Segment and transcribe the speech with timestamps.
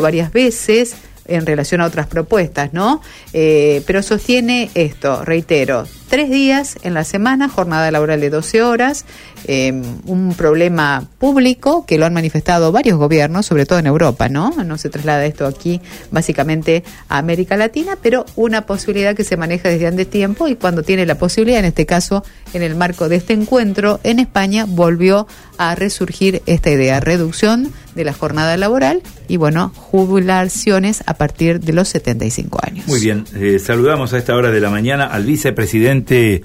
[0.00, 0.94] varias veces
[1.26, 3.00] en relación a otras propuestas, ¿no?
[3.32, 9.06] Eh, pero sostiene esto, reitero, tres días en la semana, jornada laboral de 12 horas,
[9.46, 14.50] em, un problema público que lo han manifestado varios gobiernos, sobre todo en Europa, ¿no?
[14.62, 19.70] No se traslada esto aquí básicamente a América Latina, pero una posibilidad que se maneja
[19.70, 22.22] desde antes tiempo y cuando tiene la posibilidad, en este caso,
[22.52, 25.26] en el marco de este encuentro en España, volvió
[25.56, 31.72] a resurgir esta idea, reducción de la jornada laboral y, bueno, jubilaciones a partir de
[31.72, 32.86] los 75 años.
[32.86, 36.42] Muy bien, eh, saludamos a esta hora de la mañana al vicepresidente de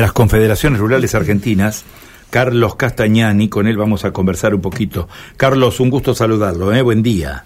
[0.00, 1.84] las Confederaciones Rurales Argentinas,
[2.30, 5.08] Carlos Castañani, con él vamos a conversar un poquito.
[5.36, 6.82] Carlos, un gusto saludarlo, ¿eh?
[6.82, 7.44] buen día.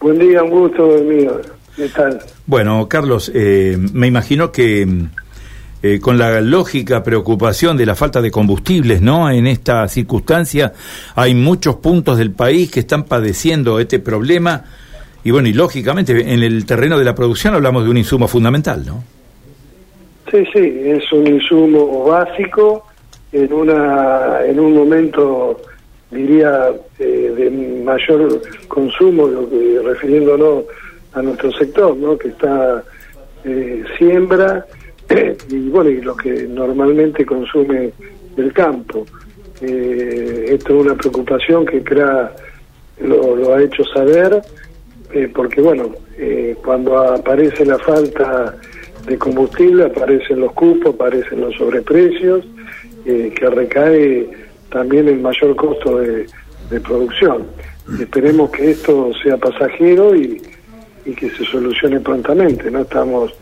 [0.00, 1.40] Buen día, un gusto mío.
[1.76, 2.20] ¿Qué tal?
[2.46, 4.86] Bueno, Carlos, eh, me imagino que
[5.82, 9.30] eh, con la lógica preocupación de la falta de combustibles, ¿no?
[9.30, 10.72] En esta circunstancia
[11.14, 14.64] hay muchos puntos del país que están padeciendo este problema
[15.24, 18.84] y bueno, y lógicamente en el terreno de la producción hablamos de un insumo fundamental,
[18.84, 19.04] ¿no?
[20.32, 22.86] Sí, sí, es un insumo básico
[23.32, 25.60] en una en un momento
[26.10, 29.28] diría eh, de mayor consumo,
[29.84, 30.64] refiriéndonos
[31.12, 32.16] a nuestro sector, ¿no?
[32.16, 32.82] Que está
[33.44, 34.64] eh, siembra
[35.50, 37.92] y bueno, y lo que normalmente consume
[38.38, 39.04] el campo.
[39.60, 42.34] Eh, esto es una preocupación que CRA
[43.02, 44.40] lo, ha hecho saber,
[45.12, 48.56] eh, porque bueno, eh, cuando aparece la falta
[49.06, 52.44] de combustible, aparecen los cupos, aparecen los sobreprecios,
[53.04, 54.28] que recae
[54.70, 56.26] también el mayor costo de,
[56.84, 57.46] producción.
[58.00, 60.40] Esperemos que esto sea pasajero y,
[61.04, 62.80] y que se solucione prontamente, ¿no?
[62.80, 63.34] Estamos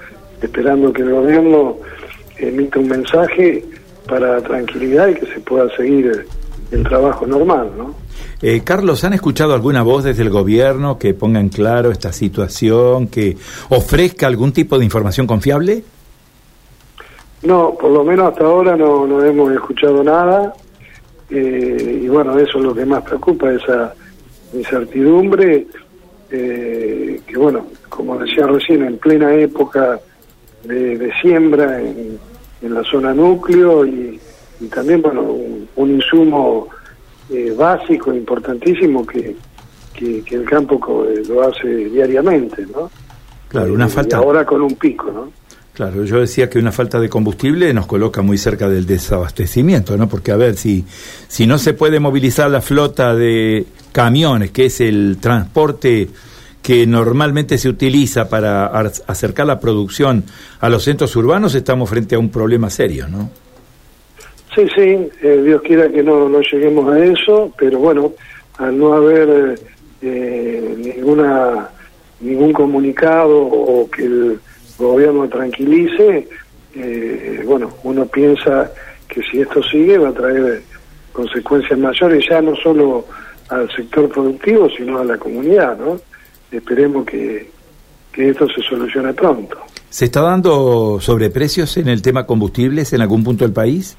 [0.42, 1.77] esperando que el gobierno
[2.38, 3.64] emita un mensaje
[4.08, 6.27] para tranquilidad y que se pueda seguir
[6.72, 7.94] el trabajo normal, ¿no?
[8.42, 13.08] Eh, Carlos, ¿han escuchado alguna voz desde el gobierno que ponga en claro esta situación,
[13.08, 13.36] que
[13.69, 15.84] ofrezca algún tipo de información confiable?
[17.42, 20.54] No, por lo menos hasta ahora no, hemos escuchado nada.
[21.28, 23.94] Eh, y bueno, eso es lo que más preocupa, esa
[24.53, 25.66] incertidumbre,
[26.31, 30.00] eh, que bueno, como decía recién, en plena época
[30.65, 32.19] de, siembra en,
[32.62, 34.20] la zona núcleo y,
[34.70, 35.22] también bueno
[35.76, 36.69] un, insumo
[37.30, 39.36] eh, básico importantísimo que,
[39.94, 42.91] que, el campo eh, lo hace diariamente no
[43.48, 45.41] claro una eh, falta ahora con un pico no
[45.72, 50.10] Claro, yo decía que una falta de combustible nos coloca muy cerca del desabastecimiento, ¿no?
[50.10, 50.84] Porque a ver, si,
[51.26, 56.10] si no se puede movilizar la flota de camiones, que es el transporte
[56.62, 60.24] que normalmente se utiliza para acercar la producción
[60.60, 63.30] a los centros urbanos, estamos frente a un problema serio, ¿no?
[64.55, 68.12] Sí, sí, eh, Dios quiera que no, no lleguemos a eso, pero bueno,
[68.59, 69.61] al no haber
[70.03, 71.69] eh, ninguna
[72.21, 74.41] ningún comunicado o que el
[74.78, 76.28] gobierno tranquilice,
[76.75, 78.71] eh, bueno, uno piensa
[79.09, 80.62] que si esto sigue va a traer
[81.12, 83.06] consecuencias mayores ya no solo
[83.49, 85.99] al sector productivo, sino a la comunidad, ¿no?
[86.50, 87.50] esperemos que,
[88.12, 89.56] esto se solucione pronto.
[89.89, 93.97] ¿Se está dando sobreprecios en el tema combustibles en algún punto del país?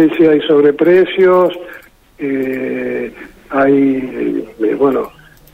[0.00, 1.52] Sí, sí, hay sobreprecios,
[2.18, 3.12] eh,
[3.50, 5.10] hay, eh, bueno,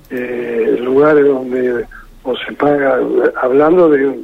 [0.09, 1.85] eh, lugares donde
[2.23, 3.01] o se paga,
[3.43, 4.21] hablando de,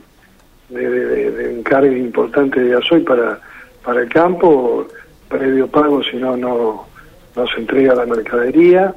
[0.69, 3.41] de, un cargo importante de gasoil para,
[3.85, 4.87] para el campo,
[5.29, 6.87] previo pago, si no, no,
[7.35, 8.95] no se entrega la mercadería.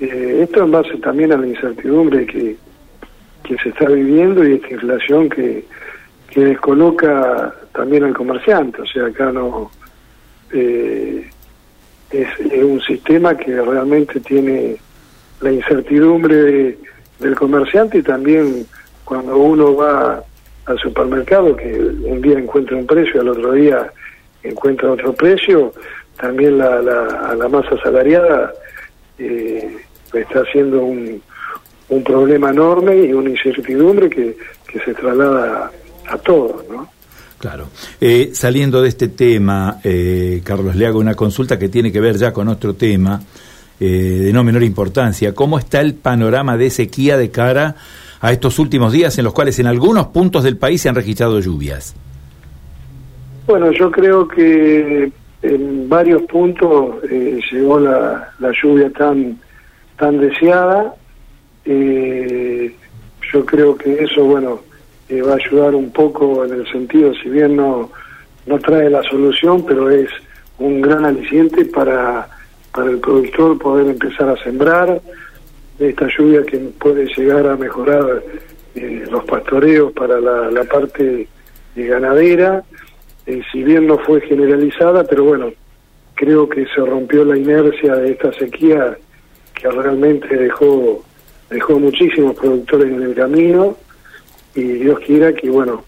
[0.00, 2.56] Eh, esto en base también a la incertidumbre que,
[3.44, 5.64] que se está viviendo y esta inflación que,
[6.30, 8.82] que descoloca también al comerciante.
[8.82, 9.70] O sea, acá no.
[10.52, 11.28] Eh,
[12.10, 12.28] es,
[12.62, 14.76] un sistema que realmente tiene
[15.40, 16.78] la incertidumbre
[17.18, 18.66] del comerciante y también
[19.04, 20.22] cuando uno va
[20.66, 23.92] al supermercado, que un día encuentra un precio y al otro día
[24.42, 25.72] encuentra otro precio,
[26.18, 28.52] también la, la, a la masa salariada
[29.18, 29.78] eh,
[30.12, 31.22] está siendo un,
[31.88, 34.36] un problema enorme y una incertidumbre que,
[34.66, 35.70] que se traslada
[36.08, 36.88] a, todos, ¿no?
[37.38, 37.68] Claro.
[38.00, 42.16] Eh, saliendo de este tema, eh, Carlos, le hago una consulta que tiene que ver
[42.16, 43.20] ya con otro tema
[43.78, 45.34] eh, de no menor importancia.
[45.34, 47.76] ¿Cómo está el panorama de sequía de cara
[48.20, 51.38] a estos últimos días en los cuales en algunos puntos del país se han registrado
[51.38, 51.94] lluvias?
[53.46, 55.10] Bueno, yo creo que
[55.42, 56.96] en varios puntos
[57.52, 59.38] llegó la, la lluvia tan
[59.98, 60.94] tan deseada.
[61.64, 62.74] Eh,
[63.32, 64.60] yo creo que eso, bueno,
[65.08, 67.90] eh, va a ayudar un poco en el sentido, si bien no,
[68.46, 70.08] no trae la solución, pero es
[70.58, 72.28] un gran aliciente para,
[72.74, 75.00] para el productor poder empezar a sembrar.
[75.78, 78.22] esta lluvia que puede llegar a mejorar
[78.74, 81.28] eh, los pastoreos para la, parte
[81.74, 82.64] ganadera,
[83.26, 85.52] eh, si bien no fue generalizada, pero bueno,
[86.14, 88.98] creo que se rompió la inercia de esta sequía
[89.54, 91.04] que realmente dejó
[91.50, 93.76] dejó muchísimos productores en el camino
[94.58, 95.84] y Dios quiera que bueno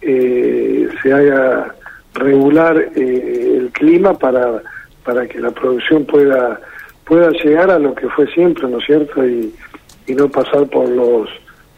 [0.00, 1.74] eh, se haga
[2.14, 4.62] regular el clima para
[5.04, 6.60] para que la producción pueda
[7.04, 9.26] pueda llegar a lo que fue siempre, ¿no es cierto?
[9.26, 9.54] Y,
[10.06, 11.28] y no pasar por los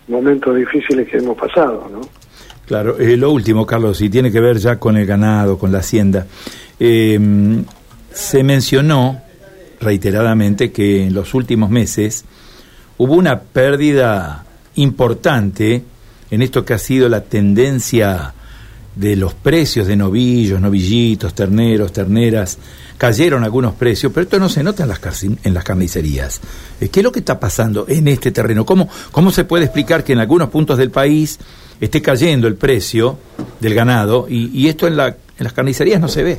[0.09, 2.01] momentos difíciles que hemos pasado, ¿no?
[2.67, 5.79] Claro, eh, lo último, Carlos, y tiene que ver ya con el ganado, con la
[5.79, 6.27] hacienda.
[6.79, 7.65] Em,
[8.13, 9.23] se mencionó
[9.81, 12.25] reiteradamente que en los últimos meses
[12.99, 14.45] hubo una pérdida
[14.75, 15.83] importante
[16.31, 18.35] en esto que ha sido la tendencia
[18.95, 22.59] de los precios de novillos, novillitos, terneros, terneras,
[22.99, 26.41] cayeron algunos precios, pero esto no se nota en las, en las carnicerías.
[26.81, 28.67] Eh, ¿Qué es lo que está pasando en este terreno?
[28.67, 31.39] ¿Cómo, ¿Cómo se puede explicar que en algunos puntos del país
[31.81, 33.19] esté cayendo el precio
[33.59, 36.39] del ganado y, esto en, la, en las carnicerías no se ve?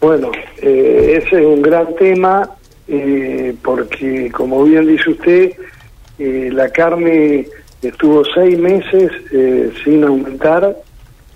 [0.00, 0.30] Bueno,
[0.62, 2.50] eh, ese es un gran tema
[2.88, 5.52] eh, porque, como bien dice usted,
[6.18, 7.46] la carne
[7.82, 10.76] estuvo seis meses eh, sin aumentar.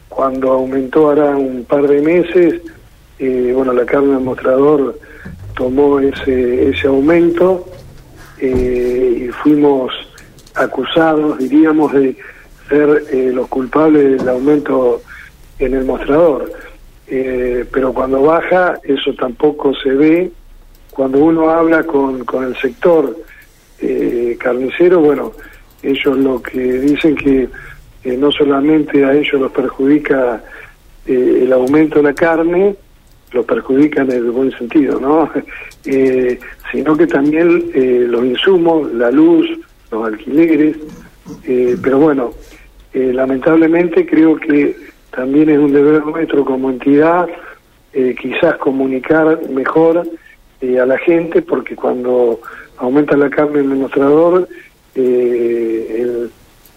[0.08, 2.60] Cuando aumentó ahora un par de meses,
[3.18, 4.98] eh, bueno, la carne del mostrador
[5.54, 7.66] tomó ese, ese aumento
[8.38, 9.92] eh, y fuimos
[10.54, 12.16] acusados, diríamos, de
[12.68, 15.02] ser los culpables del aumento
[15.58, 16.52] en el mostrador.
[17.06, 20.30] pero cuando baja, eso tampoco se ve.
[20.92, 23.16] Cuando uno habla con, con el sector
[24.38, 25.32] carnicero, bueno,
[25.82, 27.48] ellos lo que dicen que
[28.04, 30.42] no solamente a ellos los perjudica
[31.06, 32.76] eh, el aumento de la carne,
[33.32, 35.30] los perjudica en el buen sentido, ¿no?
[35.86, 36.38] Eh,
[36.70, 39.48] sino que también eh, los insumos, la luz,
[39.90, 40.76] los alquileres,
[41.82, 42.34] pero bueno,
[42.92, 44.76] lamentablemente creo que
[45.10, 47.26] también es un deber nuestro como entidad
[48.20, 50.02] quizás comunicar mejor
[50.62, 52.38] a la gente, porque cuando
[52.76, 54.46] aumenta la carne el mostrador,
[54.94, 56.28] eh,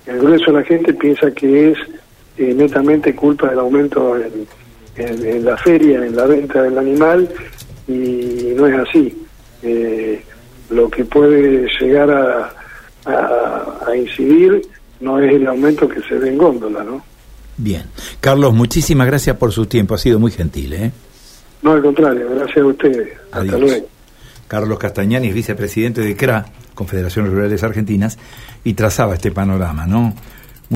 [0.06, 1.77] el, grueso de la gente piensa que es
[2.38, 4.15] eh, netamente culpa del aumento
[4.95, 7.30] en, la feria, en la venta del animal,
[7.88, 9.25] y no es así.
[9.63, 10.21] Eh,
[10.69, 12.54] lo que puede llegar a,
[13.06, 14.62] a, incidir
[15.00, 17.04] no es el aumento que se ve en góndola, ¿no?
[17.57, 17.83] Bien.
[18.19, 20.92] Carlos, muchísimas gracias por su tiempo, ha sido muy gentil, ¿eh?
[21.62, 23.09] No, al contrario, gracias a ustedes.
[23.31, 23.88] Hasta luego.
[24.48, 28.17] Carlos Castañani, vicepresidente de CRA, Confederaciones Rurales Argentinas,
[28.63, 30.13] y trazaba este panorama, ¿no?